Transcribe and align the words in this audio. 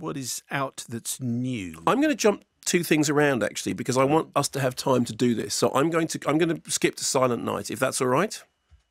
what 0.00 0.16
is 0.16 0.42
out 0.50 0.84
that's 0.88 1.20
new? 1.20 1.82
I'm 1.86 2.00
going 2.00 2.10
to 2.10 2.16
jump 2.16 2.44
two 2.64 2.82
things 2.82 3.08
around 3.08 3.42
actually 3.42 3.72
because 3.72 3.96
I 3.96 4.04
want 4.04 4.30
us 4.36 4.48
to 4.50 4.60
have 4.60 4.76
time 4.76 5.04
to 5.06 5.14
do 5.14 5.34
this. 5.34 5.54
So 5.54 5.70
I'm 5.74 5.90
going 5.90 6.08
to 6.08 6.20
I'm 6.26 6.38
going 6.38 6.60
to 6.60 6.70
skip 6.70 6.96
to 6.96 7.04
Silent 7.04 7.44
Night 7.44 7.70
if 7.70 7.78
that's 7.78 8.00
all 8.00 8.08
right. 8.08 8.42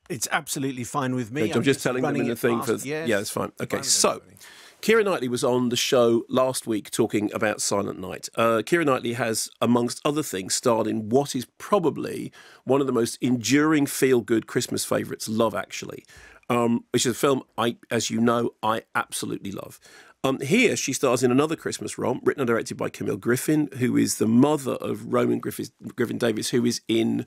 It's 0.09 0.27
absolutely 0.31 0.83
fine 0.83 1.13
with 1.13 1.31
me. 1.31 1.51
I'm, 1.51 1.61
just 1.61 1.83
telling 1.83 2.01
them 2.01 2.15
in 2.15 2.27
the 2.27 2.35
thing 2.35 2.63
for 2.63 2.73
yes. 2.73 3.07
yeah, 3.07 3.19
it's 3.19 3.29
fine. 3.29 3.51
Okay, 3.61 3.77
Fine 3.77 3.83
so. 3.83 4.21
Keira 4.81 5.03
Knightley 5.03 5.27
was 5.27 5.43
on 5.43 5.69
the 5.69 5.75
show 5.75 6.23
last 6.29 6.65
week 6.65 6.89
talking 6.89 7.29
about 7.33 7.61
Silent 7.61 7.99
Night. 7.99 8.29
Uh, 8.35 8.61
Keira 8.63 8.85
Knightley 8.85 9.13
has, 9.13 9.49
amongst 9.61 9.99
other 10.05 10.23
things, 10.23 10.55
starred 10.55 10.87
in 10.87 11.09
what 11.09 11.35
is 11.35 11.45
probably 11.57 12.31
one 12.63 12.79
of 12.79 12.87
the 12.87 12.93
most 12.93 13.17
enduring 13.19 13.87
feel 13.87 14.21
good 14.21 14.47
Christmas 14.47 14.85
favourites, 14.85 15.27
Love 15.27 15.53
Actually, 15.53 16.05
um, 16.49 16.85
which 16.91 17.05
is 17.05 17.11
a 17.11 17.15
film, 17.15 17.43
I, 17.57 17.75
as 17.91 18.09
you 18.09 18.21
know, 18.21 18.51
I 18.63 18.83
absolutely 18.95 19.51
love. 19.51 19.81
Um, 20.23 20.39
here, 20.41 20.75
she 20.75 20.91
stars 20.91 21.23
in 21.23 21.31
another 21.31 21.55
Christmas 21.55 21.97
romp 21.97 22.25
written 22.25 22.41
and 22.41 22.47
directed 22.47 22.75
by 22.75 22.89
Camille 22.89 23.17
Griffin, 23.17 23.69
who 23.77 23.95
is 23.95 24.17
the 24.17 24.27
mother 24.27 24.73
of 24.73 25.13
Roman 25.13 25.39
Griffith, 25.39 25.71
Griffin 25.95 26.17
Davis, 26.17 26.49
who 26.49 26.65
is 26.65 26.81
in 26.89 27.25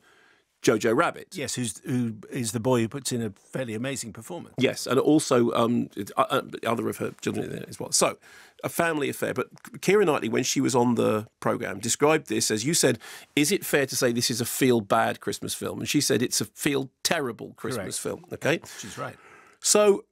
Jojo 0.62 0.94
Rabbit. 0.94 1.28
Yes, 1.32 1.54
who's, 1.54 1.78
who 1.84 2.16
is 2.30 2.52
the 2.52 2.60
boy 2.60 2.80
who 2.80 2.88
puts 2.88 3.10
in 3.10 3.22
a 3.22 3.30
fairly 3.30 3.74
amazing 3.74 4.12
performance. 4.12 4.54
Yes, 4.58 4.86
and 4.86 4.98
also 5.00 5.52
um, 5.52 5.88
uh, 6.16 6.24
uh, 6.30 6.42
other 6.66 6.88
of 6.88 6.98
her 6.98 7.12
children 7.20 7.50
in 7.50 7.64
as 7.64 7.80
well. 7.80 7.92
So, 7.92 8.18
a 8.62 8.68
family 8.68 9.08
affair. 9.08 9.34
But 9.34 9.52
Keira 9.80 10.04
Knightley, 10.04 10.28
when 10.28 10.44
she 10.44 10.60
was 10.60 10.74
on 10.74 10.94
the 10.94 11.26
program, 11.40 11.80
described 11.80 12.28
this 12.28 12.50
as 12.50 12.64
you 12.64 12.74
said. 12.74 12.98
Is 13.34 13.50
it 13.50 13.64
fair 13.64 13.86
to 13.86 13.96
say 13.96 14.12
this 14.12 14.30
is 14.30 14.40
a 14.40 14.44
feel 14.44 14.80
bad 14.80 15.20
Christmas 15.20 15.54
film? 15.54 15.80
And 15.80 15.88
she 15.88 16.00
said 16.00 16.22
it's 16.22 16.40
a 16.40 16.44
feel 16.44 16.90
terrible 17.02 17.54
Christmas 17.56 17.98
film. 17.98 18.24
Okay, 18.32 18.60
She's 18.78 18.96
right. 18.96 19.16
so 19.60 20.04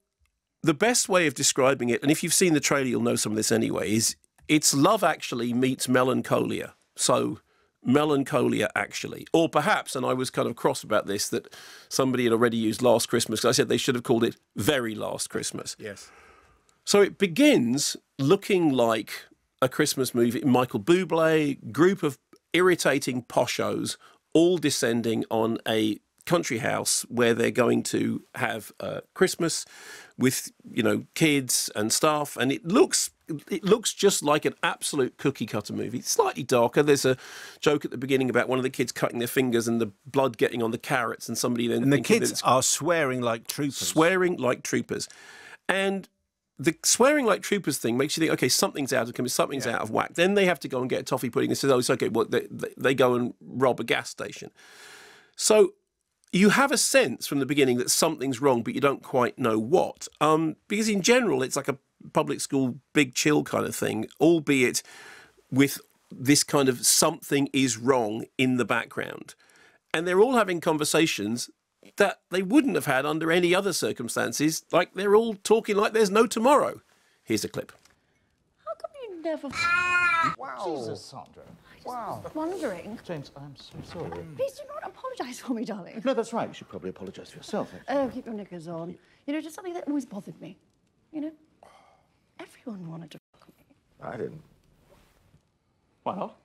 the 0.63 0.75
best 0.75 1.09
way 1.09 1.27
of 1.27 1.35
describing 1.35 1.89
it, 1.89 2.03
and 2.03 2.11
if 2.11 2.23
you've 2.23 2.35
seen 2.35 2.55
the 2.55 2.61
trailer, 2.61 2.87
you'll 2.87 3.03
know 3.03 3.17
some 3.17 3.33
of 3.33 3.37
this 3.37 3.53
anyway, 3.53 3.93
is 3.93 4.17
it's 4.49 4.75
Love 4.75 5.05
Actually 5.05 5.53
meets 5.53 5.89
Melancholia. 5.89 6.75
So 6.97 7.41
Melancholia 7.85 8.69
Actually. 8.75 9.27
Or 9.33 9.49
perhaps, 9.49 9.97
and 9.97 10.05
I 10.05 10.13
was 10.13 10.31
kind 10.31 10.49
of 10.49 10.57
cross 10.57 10.83
about 10.83 11.07
this, 11.07 11.29
that 11.29 11.55
somebody 11.89 12.25
had 12.25 12.33
already 12.33 12.57
used 12.57 12.83
Last 12.83 13.09
Christmas. 13.09 13.45
I 13.45 13.53
said 13.53 13.69
they 13.69 13.77
should 13.77 13.95
have 13.95 14.05
called 14.05 14.25
it 14.25 14.37
Very 14.57 14.95
Last 14.95 15.31
Christmas. 15.31 15.77
Yes. 15.79 16.11
So 16.85 17.01
it 17.01 17.19
begins 17.19 17.97
looking 18.19 18.71
like 18.73 19.13
a 19.63 19.69
Christmas 19.69 20.15
movie. 20.15 20.43
Michael 20.43 20.81
Bublé, 20.81 21.73
group 21.73 22.03
of 22.03 22.19
irritating 22.53 23.23
poshos, 23.23 23.97
all 24.33 24.59
descending 24.59 25.25
on 25.31 25.59
a 25.67 25.99
country 26.31 26.59
house 26.59 27.03
where 27.09 27.35
they're 27.35 27.51
going 27.51 27.83
to 27.83 28.23
have 28.37 28.71
uh, 28.79 29.01
Christmas 29.15 29.67
with 30.17 30.53
you 30.71 30.83
know 30.83 31.05
kids 31.15 31.71
and 31.75 31.93
stuff, 31.93 32.37
and 32.37 32.53
it 32.53 32.65
looks 32.65 33.11
it 33.51 33.65
looks 33.65 33.93
just 33.93 34.23
like 34.23 34.45
an 34.45 34.55
absolute 34.63 35.17
cookie 35.19 35.47
cutter 35.47 35.73
movie. 35.73 35.99
It's 35.99 36.11
slightly 36.11 36.45
darker. 36.45 36.85
There's 36.85 37.05
a 37.05 37.17
joke 37.61 37.85
at 37.85 37.91
the 37.91 37.97
beginning 37.99 38.31
about 38.31 38.49
one 38.49 38.61
of 38.61 38.63
the 38.63 38.71
kids 38.71 38.93
cutting 38.93 39.19
their 39.19 39.29
fingers 39.29 39.67
and 39.67 39.81
the 39.81 39.91
blood 40.07 40.39
getting 40.39 40.63
on 40.63 40.71
the 40.71 40.79
carrots, 40.79 41.29
and 41.29 41.37
somebody 41.37 41.67
then 41.67 41.83
And 41.83 41.93
the 41.93 42.01
kids 42.01 42.41
are 42.43 42.63
swearing 42.63 43.23
like 43.23 43.49
troopers. 43.49 43.89
swearing 43.89 44.37
like 44.37 44.63
troopers. 44.63 45.09
And 45.69 46.09
the 46.61 46.77
swearing 46.85 47.27
like 47.27 47.43
troopers 47.43 47.79
thing 47.79 47.97
makes 47.97 48.17
you 48.17 48.21
think, 48.21 48.33
okay, 48.35 48.49
something's 48.49 48.93
out 48.93 49.09
of 49.09 49.15
commission, 49.15 49.35
something's 49.35 49.67
out 49.67 49.81
of 49.81 49.91
whack. 49.91 50.15
Then 50.15 50.35
they 50.35 50.45
have 50.45 50.61
to 50.61 50.69
go 50.69 50.81
and 50.81 50.89
get 50.89 51.01
a 51.01 51.03
toffee 51.03 51.31
pudding 51.31 51.51
and 51.51 51.59
says, 51.59 51.71
oh, 51.73 51.79
it's 51.79 51.91
okay. 51.91 52.09
Well, 52.09 52.27
they, 52.27 52.47
they, 52.51 52.69
they 52.77 52.95
go 52.95 53.15
and 53.15 53.35
rob 53.41 53.81
a 53.81 53.85
gas 53.85 54.11
station. 54.11 54.51
So 55.37 55.73
you 56.33 56.51
have 56.51 56.71
a 56.71 56.79
sense 56.79 57.27
from 57.27 57.41
the 57.41 57.47
beginning 57.47 57.79
that 57.79 57.91
something's 57.91 58.41
wrong, 58.41 58.63
but 58.63 58.75
you 58.75 58.81
don't 58.81 59.03
quite 59.03 59.39
know 59.39 59.59
what. 59.59 60.07
Um, 60.21 60.57
because 60.69 60.89
in 60.89 61.03
general, 61.03 61.43
it's 61.43 61.57
like 61.57 61.69
a 61.69 61.79
public 62.13 62.41
school 62.41 62.77
big 62.93 63.15
chill 63.15 63.43
kind 63.43 63.67
of 63.67 63.75
thing, 63.75 64.07
albeit 64.21 64.83
with 65.51 65.81
this 66.11 66.45
kind 66.45 66.69
of 66.69 66.87
something 66.87 67.49
is 67.53 67.79
wrong 67.79 68.25
in 68.39 68.57
the 68.57 68.65
background. 68.65 69.35
And 69.93 70.07
they're 70.07 70.21
all 70.21 70.37
having 70.37 70.61
conversations 70.61 71.51
that 71.97 72.21
they 72.31 72.43
wouldn't 72.43 72.77
have 72.77 72.87
had 72.87 73.05
under 73.05 73.33
any 73.33 73.55
other 73.55 73.73
circumstances. 73.73 74.65
Like 74.71 74.95
they're 74.95 75.17
all 75.17 75.35
talking 75.35 75.77
like 75.77 75.93
there's 75.93 76.11
no 76.11 76.27
tomorrow. 76.27 76.81
Here's 77.25 77.45
a 77.45 77.49
clip. 77.49 77.73
How 78.65 78.73
come 78.81 78.91
you 79.03 79.23
never 79.23 79.49
Wow. 80.39 80.65
Jesus, 80.67 81.01
Sandra. 81.01 81.43
Wow. 81.85 82.23
wondering? 82.35 82.99
James, 83.05 83.31
I'm 83.37 83.55
so 83.57 83.75
sorry. 83.85 84.11
Please 84.37 84.53
do 84.53 84.63
not 84.69 84.91
apologise 84.91 85.41
for 85.41 85.55
me, 85.55 85.65
darling. 85.65 86.03
No, 86.05 86.15
that's 86.15 86.33
right. 86.33 86.49
You 86.49 86.55
should 86.55 86.69
probably 86.69 86.91
apologise 86.91 87.31
for 87.31 87.39
yourself. 87.39 87.73
Oh, 87.89 88.11
keep 88.13 88.27
your 88.27 88.35
knickers 88.35 88.69
on. 88.69 88.97
You 89.27 89.33
know, 89.33 89.41
just 89.41 89.55
something 89.55 89.75
that 89.75 89.89
always 89.89 90.07
bothered 90.07 90.41
me. 90.41 90.59
You 91.13 91.23
know, 91.23 91.33
everyone 92.39 92.89
wanted 92.89 93.11
to 93.13 93.19
fuck 93.33 93.49
me. 93.57 93.65
I 94.03 94.17
didn't. 94.17 94.43
Why 96.03 96.15
not? 96.17 96.37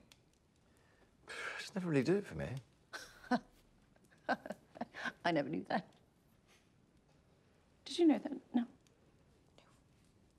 Just 1.59 1.75
never 1.75 1.89
really 1.89 2.03
did 2.03 2.17
it 2.17 2.25
for 2.25 2.35
me. 2.35 2.47
I 5.25 5.31
never 5.31 5.49
knew 5.49 5.65
that. 5.69 5.85
Did 7.85 7.99
you 7.99 8.07
know 8.07 8.19
that? 8.21 8.31
No. 8.53 8.63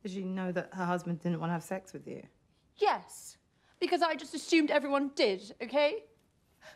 Did 0.02 0.12
you 0.12 0.24
know 0.24 0.52
that 0.52 0.70
her 0.72 0.84
husband 0.84 1.20
didn't 1.20 1.40
want 1.40 1.50
to 1.50 1.54
have 1.54 1.64
sex 1.64 1.92
with 1.92 2.06
you? 2.06 2.22
Yes, 2.76 3.38
because 3.80 4.02
I 4.02 4.14
just 4.14 4.34
assumed 4.34 4.70
everyone 4.70 5.10
did. 5.14 5.54
Okay. 5.62 6.04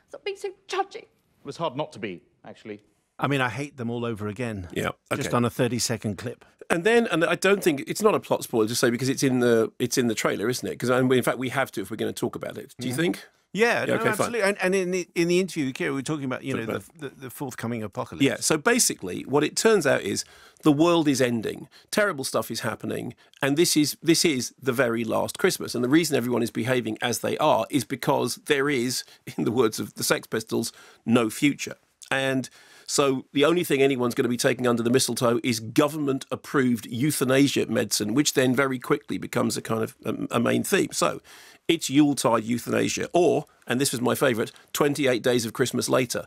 Stop 0.09 0.25
being 0.25 0.37
so 0.37 0.50
judgy. 0.69 0.97
it 0.97 1.09
was 1.44 1.56
hard 1.56 1.77
not 1.77 1.93
to 1.93 1.99
be, 1.99 2.22
actually. 2.44 2.83
I 3.19 3.27
mean, 3.27 3.41
I 3.41 3.49
hate 3.49 3.77
them 3.77 3.91
all 3.91 4.05
over 4.05 4.28
again. 4.28 4.69
Yeah, 4.72 4.91
Just 5.15 5.34
on 5.34 5.44
a 5.44 5.50
30 5.50 5.78
second 5.78 6.16
clip. 6.16 6.44
And 6.71 6.84
then, 6.84 7.06
and 7.09 7.25
I 7.25 7.34
don't 7.34 7.62
think 7.62 7.83
it's 7.87 8.00
not 8.00 8.15
a 8.15 8.21
plot 8.21 8.44
spoiler 8.44 8.69
to 8.69 8.75
say 8.75 8.91
because 8.91 9.09
it's 9.09 9.22
in 9.22 9.41
the 9.41 9.72
it's 9.78 9.99
in 9.99 10.06
the 10.06 10.15
trailer, 10.15 10.49
isn't 10.49 10.66
it? 10.66 10.78
Because 10.78 10.89
in 10.89 11.22
fact 11.22 11.37
we 11.37 11.49
have 11.49 11.72
to 11.72 11.83
if 11.83 11.91
we're 11.91 11.97
going 11.97 12.12
to 12.12 12.19
talk 12.19 12.37
about 12.37 12.56
it. 12.56 12.75
Do 12.78 12.89
you 12.89 12.94
think? 12.94 13.27
Yeah, 13.53 13.84
no, 13.84 13.94
okay, 13.94 14.03
fine. 14.03 14.09
absolutely. 14.12 14.43
And, 14.43 14.56
and 14.62 14.75
in 14.75 14.91
the 14.93 15.09
in 15.15 15.28
the 15.28 15.41
interview 15.41 15.72
Keira, 15.72 15.88
we 15.88 15.97
were 15.97 16.03
talking 16.03 16.25
about 16.25 16.44
you 16.44 16.55
know 16.55 16.66
Talking 16.66 16.83
the, 16.99 17.09
the, 17.09 17.15
the 17.16 17.31
forthcoming 17.31 17.83
apocalypse. 17.83 18.25
Yeah. 18.25 18.37
So 18.38 18.56
basically, 18.56 19.22
what 19.22 19.43
it 19.43 19.56
turns 19.56 19.87
out 19.87 20.03
is 20.03 20.25
the 20.62 20.71
world 20.71 21.09
is 21.09 21.21
ending. 21.21 21.69
Terrible 21.91 22.22
stuff 22.22 22.50
is 22.50 22.60
happening, 22.60 23.15
and 23.43 23.56
this 23.56 23.77
is 23.77 23.97
this 24.03 24.25
is 24.25 24.55
the 24.62 24.72
very 24.72 25.05
last 25.05 25.39
Christmas. 25.39 25.75
And 25.75 25.83
the 25.83 25.89
reason 25.89 26.16
everyone 26.16 26.43
is 26.43 26.53
behaving 26.53 26.97
as 27.03 27.21
they 27.21 27.37
are 27.39 27.66
is 27.71 27.84
because 27.84 28.37
there 28.47 28.71
is, 28.71 29.03
in 29.37 29.44
the 29.44 29.53
words 29.53 29.81
of 29.81 29.94
the 29.94 30.05
Sex 30.05 30.28
Pistols, 30.28 30.72
no 31.05 31.28
future. 31.28 31.77
And 32.10 32.49
so 32.91 33.25
the 33.33 33.45
only 33.45 33.62
thing 33.62 33.81
anyone's 33.81 34.17
going 34.17 34.25
to 34.25 34.28
be 34.28 34.37
taking 34.37 34.67
under 34.67 34.83
the 34.83 34.91
mistletoe 34.91 35.39
is 35.45 35.61
government 35.61 36.27
approved 36.33 36.87
euthanasia 36.87 37.67
medicine, 37.67 38.15
which 38.15 38.34
then 38.34 38.53
very 38.53 38.81
quickly 38.81 39.17
becomes 39.17 39.56
a 39.56 39.62
kind 39.62 39.84
of 39.84 39.95
um, 40.05 40.27
a, 40.28 40.39
a 40.39 40.41
main 40.41 40.65
theme. 40.65 40.89
So 40.91 41.23
it's 41.69 41.89
Yuletide 41.89 42.43
euthanasia, 42.43 43.09
or, 43.12 43.47
and 43.65 43.81
this 43.81 43.93
was 43.93 44.01
my 44.01 44.17
favourite, 44.17 44.51
28 44.73 45.23
days 45.23 45.47
of 45.47 45.53
Christmas 45.53 45.89
later. 45.89 46.27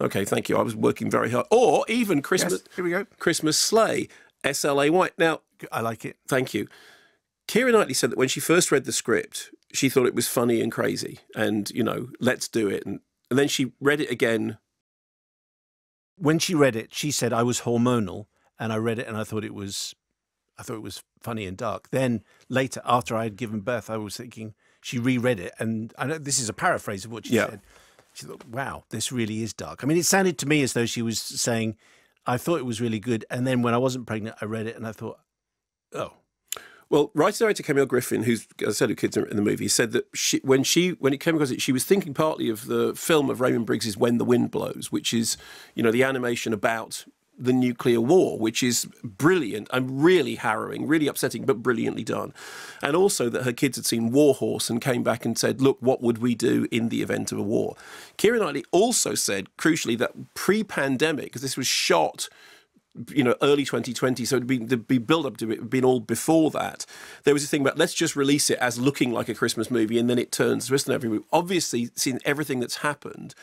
Okay, 0.00 0.24
thank 0.24 0.48
you. 0.48 0.56
I 0.56 0.62
was 0.62 0.74
working 0.74 1.08
very 1.08 1.30
hard. 1.30 1.46
Or 1.52 1.84
even 1.86 2.20
Christmas. 2.20 2.64
here 2.74 2.82
we 2.82 2.90
go. 2.90 3.06
Christmas 3.20 3.56
sleigh, 3.56 4.08
S 4.42 4.64
L 4.64 4.82
A 4.82 4.90
Y. 4.90 5.10
Now, 5.18 5.42
I 5.70 5.82
like 5.82 6.04
it. 6.04 6.16
thank 6.26 6.52
you. 6.52 6.66
Keira 7.46 7.70
Knightley 7.70 7.94
said 7.94 8.10
that 8.10 8.18
when 8.18 8.26
she 8.26 8.40
first 8.40 8.72
read 8.72 8.86
the 8.86 8.92
script, 8.92 9.50
she 9.72 9.88
thought 9.88 10.08
it 10.08 10.16
was 10.16 10.26
funny 10.26 10.60
and 10.60 10.72
crazy, 10.72 11.20
and 11.36 11.70
you 11.70 11.84
know, 11.84 12.08
let's 12.18 12.48
do 12.48 12.66
it. 12.68 12.84
And, 12.84 12.98
and 13.30 13.38
then 13.38 13.46
she 13.46 13.70
read 13.80 14.00
it 14.00 14.10
again. 14.10 14.58
When 16.16 16.38
she 16.38 16.54
read 16.54 16.76
it, 16.76 16.94
she 16.94 17.10
said 17.10 17.32
I 17.32 17.42
was 17.42 17.60
hormonal, 17.60 18.26
and 18.58 18.72
I 18.72 18.76
read 18.76 18.98
it 18.98 19.06
and 19.06 19.16
I 19.16 19.24
thought 19.24 19.44
it 19.44 19.54
was, 19.54 19.94
I 20.58 20.62
thought 20.62 20.76
it 20.76 20.82
was 20.82 21.02
funny 21.20 21.46
and 21.46 21.56
dark. 21.56 21.90
Then 21.90 22.22
later, 22.48 22.80
after 22.84 23.14
I 23.14 23.24
had 23.24 23.36
given 23.36 23.60
birth, 23.60 23.90
I 23.90 23.98
was 23.98 24.16
thinking 24.16 24.54
she 24.80 24.98
reread 24.98 25.38
it, 25.40 25.52
and 25.58 25.92
I 25.98 26.06
know 26.06 26.18
this 26.18 26.38
is 26.38 26.48
a 26.48 26.54
paraphrase 26.54 27.04
of 27.04 27.12
what 27.12 27.26
she 27.26 27.34
Yeah. 27.34 27.46
said. 27.50 27.60
She 28.14 28.24
thought, 28.24 28.46
"Wow, 28.46 28.84
this 28.88 29.12
really 29.12 29.42
is 29.42 29.52
dark." 29.52 29.84
I 29.84 29.86
mean, 29.86 29.98
it 29.98 30.06
sounded 30.06 30.38
to 30.38 30.46
me 30.46 30.62
as 30.62 30.72
though 30.72 30.86
she 30.86 31.02
was 31.02 31.20
saying, 31.20 31.76
"I 32.24 32.38
thought 32.38 32.58
it 32.60 32.64
was 32.64 32.80
really 32.80 32.98
good," 32.98 33.26
and 33.28 33.46
then 33.46 33.60
when 33.60 33.74
I 33.74 33.78
wasn't 33.78 34.06
pregnant, 34.06 34.36
I 34.40 34.46
read 34.46 34.66
it 34.66 34.74
and 34.74 34.86
I 34.86 34.92
thought, 34.92 35.18
"Oh, 35.92 36.14
Well, 36.88 37.10
writer 37.14 37.44
director 37.44 37.62
Camille 37.62 37.86
Griffin, 37.86 38.22
who's 38.22 38.46
I 38.66 38.70
said, 38.70 38.88
who 38.88 38.94
kids 38.94 39.16
in 39.16 39.36
the 39.36 39.42
movie, 39.42 39.68
said 39.68 39.92
that 39.92 40.06
she, 40.14 40.38
when 40.44 40.62
she 40.62 40.90
when 40.90 41.12
it 41.12 41.18
came 41.18 41.34
across 41.34 41.50
it, 41.50 41.60
she 41.60 41.72
was 41.72 41.84
thinking 41.84 42.14
partly 42.14 42.48
of 42.48 42.66
the 42.66 42.94
film 42.94 43.28
of 43.28 43.40
Raymond 43.40 43.66
Briggs's 43.66 43.96
When 43.96 44.18
the 44.18 44.24
Wind 44.24 44.50
Blows, 44.52 44.92
which 44.92 45.12
is 45.12 45.36
you 45.74 45.82
know 45.82 45.90
the 45.90 46.04
animation 46.04 46.52
about 46.52 47.04
the 47.38 47.52
nuclear 47.52 48.00
war, 48.00 48.38
which 48.38 48.62
is 48.62 48.86
brilliant 49.04 49.68
and 49.72 50.02
really 50.02 50.36
harrowing, 50.36 50.86
really 50.86 51.06
upsetting, 51.06 51.44
but 51.44 51.62
brilliantly 51.62 52.02
done. 52.02 52.32
And 52.82 52.96
also 52.96 53.28
that 53.28 53.42
her 53.42 53.52
kids 53.52 53.76
had 53.76 53.84
seen 53.84 54.10
War 54.10 54.34
Horse 54.34 54.70
and 54.70 54.80
came 54.80 55.02
back 55.02 55.24
and 55.24 55.36
said, 55.36 55.60
"Look, 55.60 55.78
what 55.80 56.00
would 56.02 56.18
we 56.18 56.34
do 56.34 56.66
in 56.70 56.88
the 56.88 57.02
event 57.02 57.32
of 57.32 57.38
a 57.38 57.42
war?" 57.42 57.76
Keira 58.16 58.38
Knightley 58.38 58.64
also 58.70 59.14
said, 59.14 59.48
crucially, 59.58 59.98
that 59.98 60.34
pre-pandemic, 60.34 61.26
because 61.26 61.42
this 61.42 61.56
was 61.56 61.66
shot 61.66 62.28
you 63.10 63.22
know, 63.22 63.34
early 63.42 63.64
2020, 63.64 64.24
so 64.24 64.36
it'd 64.36 64.46
been 64.46 64.66
the 64.66 64.76
be 64.76 64.98
build 64.98 65.26
up 65.26 65.36
to 65.38 65.50
it 65.50 65.70
been 65.70 65.84
all 65.84 66.00
before 66.00 66.50
that. 66.50 66.86
There 67.24 67.34
was 67.34 67.44
a 67.44 67.46
thing 67.46 67.62
about 67.62 67.78
let's 67.78 67.94
just 67.94 68.16
release 68.16 68.50
it 68.50 68.58
as 68.58 68.78
looking 68.78 69.12
like 69.12 69.28
a 69.28 69.34
Christmas 69.34 69.70
movie, 69.70 69.98
and 69.98 70.08
then 70.08 70.18
it 70.18 70.32
turns 70.32 70.70
and 70.70 70.88
every. 70.88 71.20
Obviously, 71.32 71.90
seeing 71.94 72.20
everything 72.24 72.60
that's 72.60 72.78
happened, 72.78 73.34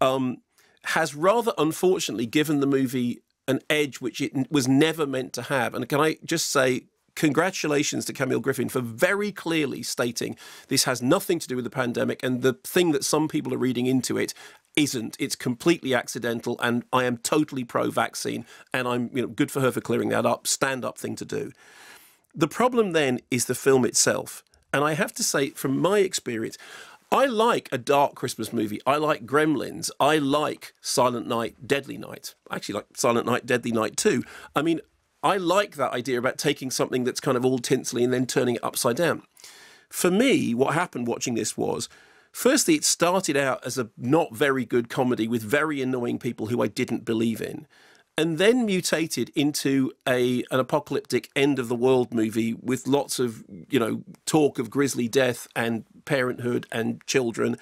um, 0.00 0.38
has 0.84 1.14
rather 1.14 1.52
unfortunately 1.58 2.26
given 2.26 2.60
the 2.60 2.66
movie 2.66 3.20
an 3.46 3.60
edge 3.70 4.00
which 4.00 4.20
it 4.20 4.50
was 4.50 4.68
never 4.68 5.06
meant 5.06 5.32
to 5.32 5.42
have. 5.42 5.74
And 5.74 5.88
can 5.88 6.00
I 6.00 6.18
just 6.24 6.50
say, 6.50 6.84
congratulations 7.14 8.04
to 8.04 8.12
Camille 8.12 8.40
Griffin 8.40 8.68
for 8.68 8.80
very 8.80 9.32
clearly 9.32 9.82
stating 9.82 10.36
this 10.68 10.84
has 10.84 11.02
nothing 11.02 11.38
to 11.40 11.48
do 11.48 11.56
with 11.56 11.64
the 11.64 11.70
pandemic, 11.70 12.22
and 12.22 12.42
the 12.42 12.54
thing 12.64 12.92
that 12.92 13.04
some 13.04 13.26
people 13.26 13.52
are 13.52 13.58
reading 13.58 13.86
into 13.86 14.16
it 14.16 14.34
isn't. 14.78 15.16
It's 15.18 15.36
completely 15.36 15.92
accidental, 15.92 16.56
and 16.60 16.84
I 16.92 17.04
am 17.04 17.18
totally 17.18 17.64
pro-vaccine, 17.64 18.46
and 18.72 18.86
I'm 18.86 19.10
you 19.12 19.22
know 19.22 19.28
good 19.28 19.50
for 19.50 19.60
her 19.60 19.72
for 19.72 19.80
clearing 19.80 20.08
that 20.10 20.24
up. 20.24 20.46
Stand 20.46 20.84
up 20.84 20.96
thing 20.98 21.16
to 21.16 21.24
do. 21.24 21.52
The 22.34 22.48
problem 22.48 22.92
then 22.92 23.20
is 23.30 23.46
the 23.46 23.54
film 23.54 23.84
itself. 23.84 24.44
And 24.72 24.84
I 24.84 24.94
have 24.94 25.12
to 25.14 25.22
say, 25.22 25.50
from 25.50 25.78
my 25.78 26.00
experience, 26.00 26.58
I 27.10 27.24
like 27.24 27.70
a 27.72 27.78
dark 27.78 28.14
Christmas 28.14 28.52
movie. 28.52 28.80
I 28.86 28.96
like 28.96 29.26
Gremlins. 29.26 29.90
I 29.98 30.18
like 30.18 30.74
Silent 30.82 31.26
Night, 31.26 31.66
Deadly 31.66 31.96
Night. 31.96 32.34
I 32.50 32.56
actually 32.56 32.74
like 32.74 32.86
Silent 32.94 33.26
Night, 33.26 33.46
Deadly 33.46 33.72
Night 33.72 33.96
too. 33.96 34.22
I 34.54 34.60
mean, 34.60 34.80
I 35.22 35.38
like 35.38 35.76
that 35.76 35.92
idea 35.92 36.18
about 36.18 36.38
taking 36.38 36.70
something 36.70 37.04
that's 37.04 37.18
kind 37.18 37.36
of 37.36 37.44
all 37.44 37.58
tinsely 37.58 38.04
and 38.04 38.12
then 38.12 38.26
turning 38.26 38.56
it 38.56 38.64
upside 38.64 38.96
down. 38.96 39.22
For 39.88 40.10
me, 40.10 40.54
what 40.54 40.74
happened 40.74 41.06
watching 41.06 41.34
this 41.34 41.56
was 41.56 41.88
firstly, 42.32 42.74
it 42.74 42.84
started 42.84 43.36
out 43.36 43.64
as 43.64 43.78
a 43.78 43.90
not 43.96 44.34
very 44.34 44.64
good 44.64 44.88
comedy 44.88 45.28
with 45.28 45.42
very 45.42 45.82
annoying 45.82 46.18
people 46.18 46.46
who 46.46 46.62
I 46.62 46.66
didn't 46.66 47.04
believe 47.04 47.40
in 47.40 47.66
and 48.18 48.36
then 48.36 48.66
mutated 48.66 49.30
into 49.36 49.92
a 50.06 50.42
an 50.50 50.58
apocalyptic 50.58 51.30
end 51.36 51.60
of 51.60 51.68
the 51.68 51.76
world 51.76 52.12
movie 52.12 52.52
with 52.52 52.88
lots 52.88 53.20
of 53.20 53.44
you 53.70 53.78
know 53.78 54.02
talk 54.26 54.58
of 54.58 54.68
grisly 54.68 55.06
death 55.06 55.46
and 55.54 55.84
parenthood 56.04 56.66
and 56.72 57.06
children, 57.06 57.56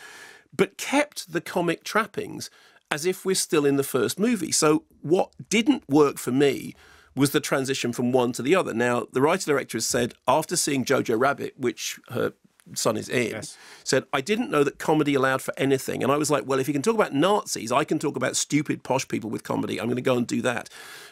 but 0.57 0.79
kept 0.79 1.31
the 1.33 1.43
comic 1.43 1.85
trappings 1.85 2.49
as 2.91 3.05
if 3.05 3.25
we're 3.25 3.35
still 3.35 3.67
in 3.67 3.77
the 3.77 3.85
first 3.85 4.19
movie. 4.19 4.51
So 4.51 4.85
what 5.03 5.31
didn't 5.51 5.87
work 5.89 6.17
for 6.17 6.33
me 6.33 6.75
was 7.15 7.33
the 7.33 7.41
transition 7.41 7.93
from 7.93 8.13
one 8.13 8.33
to 8.33 8.43
the 8.43 8.55
other. 8.55 8.73
Now 8.73 9.09
the 9.13 9.21
writer 9.21 9.51
director 9.51 9.77
has 9.77 9.87
said 9.87 10.15
after 10.27 10.57
seeing 10.57 10.87
Jojo 10.87 11.21
Rabbit, 11.21 11.53
which 11.59 12.01
her 12.11 12.33
son 12.75 12.97
is 12.97 13.09
in, 13.09 13.31
Yes. 13.31 13.57
said, 13.85 14.05
I 14.13 14.21
didn't 14.21 14.51
know 14.51 14.65
that 14.65 14.79
comedy 14.79 15.15
allowed 15.15 15.43
for 15.43 15.55
anything. 15.57 16.03
And 16.03 16.11
I 16.11 16.17
was 16.17 16.31
like, 16.31 16.47
well, 16.47 16.59
if 16.59 16.67
you 16.69 16.73
can 16.75 16.83
talk 16.83 16.95
about 16.95 17.15
Nazis, 17.15 17.71
I 17.73 17.85
can 17.85 17.99
talk 17.99 18.17
about 18.17 18.37
stupid 18.37 18.83
posh 18.83 19.07
people 19.09 19.31
with 19.31 19.43
comedy. 19.45 19.79
I'm 19.81 19.87
going 19.87 19.97
to 19.97 20.03
go 20.03 20.17
and 20.17 20.27
do 20.27 20.43
that. 20.43 20.69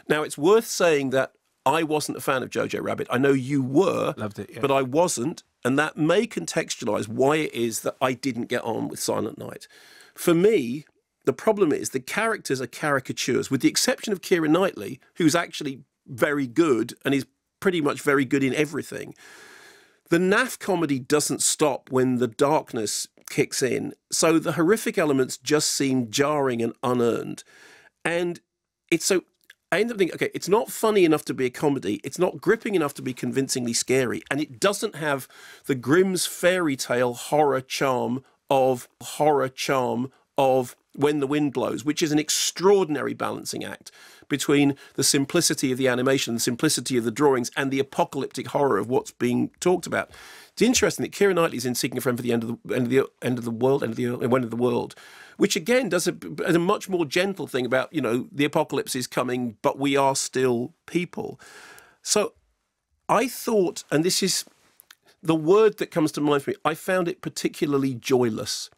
Now, 0.09 0.23
it's 0.23 0.37
worth 0.39 0.67
saying 0.67 1.11
that 1.11 1.33
I 1.67 1.83
wasn't 1.83 2.19
a 2.19 2.21
fan 2.21 2.43
of 2.43 2.51
Jojo 2.51 2.83
Rabbit. 2.83 3.07
I 3.11 3.19
know 3.19 3.33
you 3.33 3.63
were, 3.63 4.15
Loved 4.17 4.39
it, 4.39 4.51
yeah. 4.53 4.61
but 4.61 4.71
I 4.71 4.83
wasn't. 4.83 5.43
And 5.65 5.79
that 5.79 5.97
may 5.97 6.27
contextualize 6.27 7.09
why 7.09 7.37
it 7.37 7.55
is 7.55 7.81
that 7.81 7.97
I 8.01 8.13
didn't 8.13 8.47
get 8.51 8.63
on 8.65 8.89
with 8.89 8.99
Silent 9.01 9.39
Night. 9.39 9.67
For 10.15 10.35
me, 10.35 10.85
the 11.25 11.33
problem 11.33 11.73
is 11.73 11.91
the 11.91 12.01
characters 12.01 12.61
are 12.61 12.67
caricatures, 12.67 13.51
with 13.51 13.63
the 13.63 13.69
exception 13.69 14.13
of 14.13 14.21
Keira 14.21 14.51
Knightley, 14.51 15.01
who's 15.15 15.35
actually 15.35 15.81
very 16.07 16.47
good 16.47 16.95
and 17.05 17.15
is 17.15 17.25
pretty 17.61 17.81
much 17.81 18.03
very 18.03 18.27
good 18.27 18.45
in 18.45 18.53
everything 18.55 19.15
the 20.15 20.21
naff 20.21 20.61
comedy 20.61 21.01
doesn't 21.01 21.43
stop 21.43 21.91
when 21.91 22.19
the 22.19 22.29
darkness 22.29 23.09
kicks 23.29 23.61
in. 23.61 23.93
So 24.13 24.39
the 24.39 24.53
horrific 24.53 24.97
elements 24.97 25.37
just 25.37 25.71
seem 25.71 26.09
jarring 26.09 26.63
and 26.63 26.73
unearned. 26.85 27.43
And 28.05 28.39
it's 28.93 29.07
so. 29.07 29.25
I 29.73 29.81
end 29.81 29.91
up 29.91 29.99
thinking, 29.99 30.15
okay, 30.15 30.31
it's 30.33 30.49
not 30.49 30.71
funny 30.71 31.05
enough 31.05 31.25
to 31.25 31.35
be 31.35 31.47
a 31.47 31.51
comedy. 31.51 32.01
It's 32.05 32.21
not 32.21 32.41
gripping 32.41 32.77
enough 32.77 32.95
to 32.95 33.03
be 33.03 33.13
convincingly 33.13 33.73
scary. 33.73 34.23
And 34.31 34.41
it 34.41 34.61
doesn't 34.61 34.95
have 34.95 35.27
the 35.67 35.75
Grimm's 35.75 36.27
fairy 36.27 36.77
tale 36.77 37.15
horror 37.15 37.61
charm 37.61 38.23
of 38.49 38.87
horror 39.03 39.49
charm 39.49 40.13
of 40.39 40.77
When 40.95 41.21
the 41.21 41.27
Wind 41.27 41.53
Blows, 41.53 41.85
which 41.85 42.03
is 42.03 42.13
an 42.13 42.19
extraordinary 42.19 43.15
balancing 43.15 43.65
act 43.65 43.91
between 44.29 44.77
the 44.95 45.05
simplicity 45.05 45.73
of 45.73 45.79
the 45.79 45.89
animation, 45.89 46.35
the 46.35 46.41
simplicity 46.41 46.97
of 46.97 47.05
the 47.05 47.11
drawings, 47.11 47.51
and 47.57 47.71
the 47.71 47.81
apocalyptic 47.81 48.49
horror 48.49 48.79
of 48.79 48.89
what's 48.89 49.11
being 49.11 49.51
talked 49.61 49.87
about. 49.87 50.11
It's 50.53 50.63
interesting 50.63 51.03
that 51.03 51.13
Keira 51.13 51.35
Knightley's 51.35 51.67
in 51.67 51.75
Seeking 51.75 51.99
a 51.99 52.01
Friend 52.01 52.17
for 52.17 52.23
the 52.23 52.33
End 52.33 52.45
of 52.45 52.59
the 52.65 52.75
End 52.75 52.87
of 52.87 52.91
the 52.91 53.07
End 53.23 53.39
of 53.39 53.45
the 53.45 53.51
World, 53.51 53.83
End 53.83 53.91
of 53.91 53.97
the 53.97 54.07
End 54.07 54.45
of 54.45 54.51
the 54.51 54.57
World, 54.57 54.95
which 55.37 55.57
again 55.57 55.89
does 55.89 56.07
a, 56.07 56.17
a 56.47 56.59
much 56.59 56.89
more 56.89 57.05
gentle 57.05 57.49
thing 57.49 57.67
about 57.67 57.93
you 57.93 58.01
know 58.01 58.29
the 58.31 58.45
apocalypse 58.45 58.95
is 58.95 59.09
coming, 59.09 59.57
but 59.63 59.79
we 59.79 59.97
are 59.97 60.15
still 60.15 60.73
people. 60.87 61.41
So 62.03 62.35
I 63.09 63.27
thought, 63.29 63.83
and 63.91 64.05
this 64.05 64.23
is 64.23 64.45
the 65.23 65.35
word 65.35 65.79
that 65.79 65.91
comes 65.91 66.13
to 66.13 66.21
mind 66.21 66.43
for 66.43 66.51
me, 66.51 66.57
I 66.65 66.75
found 66.75 67.09
it 67.09 67.21
particularly 67.21 67.95
joyless. 67.95 68.71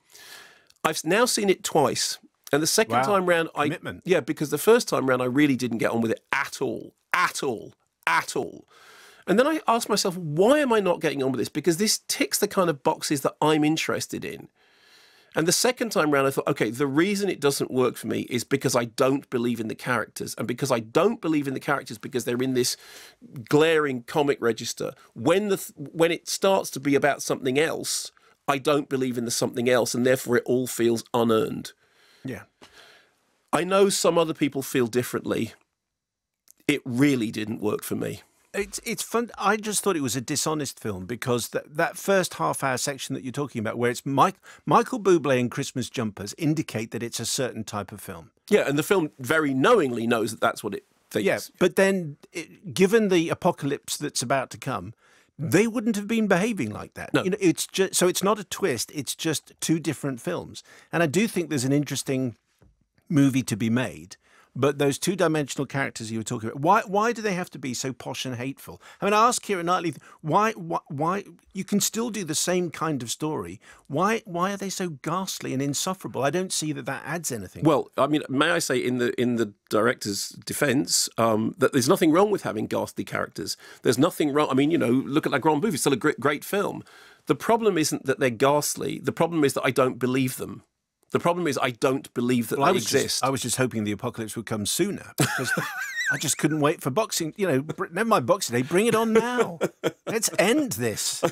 I've 0.86 1.04
now 1.04 1.24
seen 1.24 1.50
it 1.50 1.64
twice. 1.64 2.18
And 2.52 2.62
the 2.62 2.66
second 2.66 2.98
Wow. 2.98 3.02
time 3.02 3.26
round, 3.26 3.48
I 3.56 3.64
Commitment. 3.64 4.02
yeah, 4.04 4.20
because 4.20 4.50
the 4.50 4.58
first 4.58 4.88
time 4.88 5.08
round 5.08 5.20
I 5.20 5.26
really 5.26 5.56
didn't 5.56 5.78
get 5.78 5.90
on 5.90 6.00
with 6.00 6.12
it 6.12 6.22
at 6.32 6.62
all, 6.62 6.94
at 7.12 7.42
all, 7.42 7.74
at 8.06 8.36
all. 8.36 8.64
And 9.26 9.36
then 9.38 9.48
I 9.48 9.60
asked 9.66 9.88
myself, 9.88 10.16
why 10.16 10.60
am 10.60 10.72
I 10.72 10.78
not 10.78 11.00
getting 11.00 11.22
on 11.22 11.32
with 11.32 11.40
this? 11.40 11.48
Because 11.48 11.78
this 11.78 11.98
ticks 12.06 12.38
the 12.38 12.46
kind 12.46 12.70
of 12.70 12.84
boxes 12.84 13.22
that 13.22 13.34
I'm 13.40 13.64
interested 13.64 14.24
in. 14.24 14.48
And 15.34 15.46
the 15.46 15.52
second 15.52 15.90
time 15.90 16.12
round, 16.12 16.26
I 16.26 16.30
thought, 16.30 16.46
okay, 16.46 16.70
the 16.70 16.86
reason 16.86 17.28
it 17.28 17.40
doesn't 17.40 17.70
work 17.70 17.96
for 17.96 18.06
me 18.06 18.20
is 18.30 18.44
because 18.44 18.74
I 18.76 18.84
don't 18.84 19.28
believe 19.28 19.58
in 19.60 19.68
the 19.68 19.74
characters. 19.74 20.34
And 20.38 20.46
because 20.46 20.70
I 20.70 20.80
don't 20.80 21.20
believe 21.20 21.48
in 21.48 21.52
the 21.52 21.60
characters 21.60 21.98
because 21.98 22.24
they're 22.24 22.36
in 22.40 22.54
this 22.54 22.76
glaring 23.48 24.04
comic 24.04 24.38
register, 24.40 24.92
when, 25.14 25.48
the, 25.48 25.72
when 25.76 26.10
it 26.12 26.28
starts 26.28 26.70
to 26.70 26.80
be 26.80 26.94
about 26.94 27.20
something 27.20 27.58
else, 27.58 28.12
I 28.48 28.58
don't 28.58 28.88
believe 28.88 29.18
in 29.18 29.24
the 29.24 29.30
something 29.30 29.68
else. 29.68 29.94
And 29.94 30.06
therefore, 30.06 30.36
it 30.36 30.44
all 30.46 30.66
feels 30.66 31.04
unearned. 31.12 31.72
Yeah. 32.24 32.42
I 33.52 33.64
know 33.64 33.88
some 33.88 34.18
other 34.18 34.34
people 34.34 34.62
feel 34.62 34.86
differently. 34.86 35.52
It 36.68 36.82
really 36.84 37.30
didn't 37.30 37.60
work 37.60 37.82
for 37.82 37.94
me. 37.94 38.22
It's 38.52 38.80
it's 38.84 39.02
fun. 39.02 39.30
I 39.36 39.56
just 39.56 39.82
thought 39.84 39.96
it 39.96 40.02
was 40.02 40.16
a 40.16 40.20
dishonest 40.20 40.80
film 40.80 41.04
because 41.04 41.48
that 41.48 41.76
that 41.76 41.96
first 41.96 42.34
half 42.34 42.64
hour 42.64 42.78
section 42.78 43.14
that 43.14 43.22
you're 43.22 43.32
talking 43.32 43.60
about, 43.60 43.76
where 43.76 43.90
it's 43.90 44.06
Mike, 44.06 44.36
Michael 44.64 44.98
Bublé 44.98 45.38
and 45.38 45.50
Christmas 45.50 45.90
jumpers, 45.90 46.34
indicate 46.38 46.90
that 46.92 47.02
it's 47.02 47.20
a 47.20 47.26
certain 47.26 47.64
type 47.64 47.92
of 47.92 48.00
film. 48.00 48.30
Yeah, 48.48 48.66
and 48.66 48.78
the 48.78 48.82
film 48.82 49.10
very 49.18 49.52
knowingly 49.52 50.06
knows 50.06 50.30
that 50.30 50.40
that's 50.40 50.64
what 50.64 50.74
it 50.74 50.84
thinks. 51.10 51.26
Yeah, 51.26 51.38
but 51.58 51.76
then, 51.76 52.16
it, 52.32 52.72
given 52.72 53.08
the 53.08 53.28
apocalypse 53.28 53.98
that's 53.98 54.22
about 54.22 54.50
to 54.50 54.58
come, 54.58 54.94
they 55.38 55.66
wouldn't 55.66 55.96
have 55.96 56.06
been 56.06 56.26
behaving 56.26 56.70
like 56.70 56.94
that. 56.94 57.12
No. 57.12 57.24
You 57.24 57.30
know, 57.30 57.36
it's 57.40 57.66
just 57.66 57.94
so 57.94 58.08
it's 58.08 58.22
not 58.22 58.38
a 58.38 58.44
twist. 58.44 58.90
It's 58.94 59.14
just 59.14 59.52
two 59.60 59.78
different 59.78 60.20
films, 60.20 60.62
and 60.92 61.02
I 61.02 61.06
do 61.06 61.28
think 61.28 61.50
there's 61.50 61.64
an 61.64 61.72
interesting 61.72 62.36
movie 63.08 63.42
to 63.42 63.56
be 63.56 63.70
made. 63.70 64.16
But 64.56 64.78
those 64.78 64.98
two-dimensional 64.98 65.66
characters 65.66 66.10
you 66.10 66.18
were 66.18 66.24
talking 66.24 66.48
about, 66.48 66.60
why 66.60 66.82
why 66.86 67.12
do 67.12 67.20
they 67.20 67.34
have 67.34 67.50
to 67.50 67.58
be 67.58 67.74
so 67.74 67.92
posh 67.92 68.24
and 68.24 68.36
hateful? 68.36 68.80
I 69.00 69.04
mean, 69.04 69.12
I 69.12 69.28
asked 69.28 69.44
Keira 69.44 69.62
Knightley, 69.62 69.94
why, 70.22 70.52
why 70.52 70.78
why 70.88 71.24
you 71.52 71.62
can 71.62 71.80
still 71.80 72.08
do 72.10 72.24
the 72.24 72.34
same 72.34 72.70
kind 72.70 73.02
of 73.02 73.10
story. 73.10 73.60
Why 73.86 74.22
why 74.24 74.52
are 74.54 74.56
they 74.56 74.70
so 74.70 74.88
ghastly 74.88 75.52
and 75.52 75.60
insufferable? 75.60 76.22
I 76.22 76.30
don't 76.30 76.52
see 76.52 76.72
that 76.72 76.86
that 76.86 77.02
adds 77.04 77.30
anything. 77.30 77.64
Well, 77.64 77.90
I 77.98 78.06
mean, 78.06 78.22
may 78.28 78.50
I 78.50 78.58
say, 78.58 78.78
in 78.78 78.98
the 78.98 79.18
in 79.20 79.36
the 79.36 79.52
director's 79.68 80.30
defence, 80.30 81.08
um, 81.18 81.54
that 81.58 81.72
there's 81.72 81.88
nothing 81.88 82.10
wrong 82.10 82.30
with 82.30 82.42
having 82.42 82.66
ghastly 82.66 83.04
characters. 83.04 83.56
There's 83.82 83.98
nothing 83.98 84.32
wrong. 84.32 84.48
I 84.50 84.54
mean, 84.54 84.70
you 84.70 84.78
know, 84.78 84.90
look 84.90 85.26
at 85.26 85.32
La 85.32 85.38
Grande 85.38 85.62
Bouffe; 85.62 85.74
it's 85.74 85.82
still 85.82 85.92
a 85.92 85.96
great, 85.96 86.18
great 86.18 86.44
film. 86.44 86.82
The 87.26 87.34
problem 87.34 87.76
isn't 87.76 88.06
that 88.06 88.20
they're 88.20 88.30
ghastly. 88.30 89.00
The 89.02 89.12
problem 89.12 89.44
is 89.44 89.52
that 89.54 89.64
I 89.64 89.70
don't 89.70 89.98
believe 89.98 90.36
them. 90.36 90.62
The 91.12 91.20
problem 91.20 91.46
is 91.46 91.58
I 91.60 91.70
don't 91.70 92.12
believe 92.14 92.48
that 92.48 92.58
Well, 92.58 92.68
I 92.68 92.72
they 92.72 92.74
was 92.74 92.82
exist. 92.84 93.04
Just, 93.04 93.24
I 93.24 93.30
was 93.30 93.40
just 93.40 93.56
hoping 93.56 93.84
the 93.84 93.92
apocalypse 93.92 94.36
would 94.36 94.46
come 94.46 94.66
sooner 94.66 95.12
because 95.16 95.52
I 96.12 96.18
just 96.18 96.38
couldn't 96.38 96.60
wait 96.60 96.82
for 96.82 96.90
boxing. 96.90 97.32
You 97.36 97.46
know, 97.46 97.64
never 97.90 98.08
mind 98.08 98.26
Boxing 98.26 98.56
Day. 98.56 98.62
Bring 98.62 98.86
it 98.86 98.94
on 98.94 99.12
now. 99.12 99.58
Let's 100.06 100.30
end 100.38 100.72
this. 100.72 101.22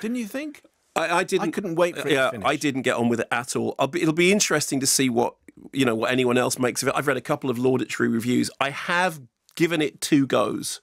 Didn't 0.00 0.16
you 0.16 0.26
think? 0.26 0.62
I, 0.96 1.18
I 1.18 1.24
didn't. 1.24 1.48
I 1.48 1.50
couldn't 1.50 1.76
wait 1.76 1.96
for 1.96 2.06
it 2.08 2.10
to 2.10 2.14
yeah, 2.14 2.30
finish. 2.30 2.46
I 2.46 2.56
didn't 2.56 2.82
get 2.82 2.96
on 2.96 3.08
with 3.08 3.20
it 3.20 3.28
at 3.30 3.54
all. 3.56 3.74
I'll 3.78 3.86
be, 3.86 4.02
it'll 4.02 4.12
be 4.12 4.32
interesting 4.32 4.80
to 4.80 4.86
see 4.86 5.08
what 5.08 5.34
you 5.72 5.84
know 5.84 5.94
what 5.94 6.10
anyone 6.10 6.36
else 6.36 6.58
makes 6.58 6.82
of 6.82 6.88
it. 6.88 6.94
I've 6.96 7.06
read 7.06 7.16
a 7.16 7.22
couple 7.22 7.48
of 7.50 7.58
laudatory 7.58 8.08
reviews. 8.08 8.50
I 8.60 8.70
have 8.70 9.20
given 9.54 9.80
it 9.80 10.00
two 10.00 10.26
goes, 10.26 10.80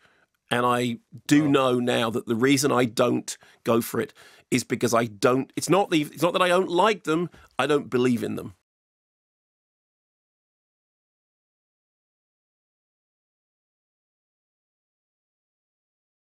and 0.49 0.65
I 0.65 0.99
do 1.27 1.45
Oh. 1.45 1.49
know 1.49 1.79
now 1.79 2.09
that 2.09 2.25
the 2.27 2.35
reason 2.35 2.71
I 2.71 2.85
don't 2.85 3.37
go 3.63 3.81
for 3.81 3.99
it 3.99 4.13
is 4.51 4.63
because 4.63 4.93
I 4.93 5.05
don't. 5.05 5.51
It's 5.55 5.69
not 5.69 5.89
the. 5.89 6.01
It's 6.03 6.21
not 6.23 6.33
that 6.33 6.41
I 6.41 6.47
don't 6.47 6.69
like 6.69 7.03
them. 7.03 7.29
I 7.59 7.67
don't 7.67 7.89
believe 7.89 8.23
in 8.23 8.35
them. 8.35 8.53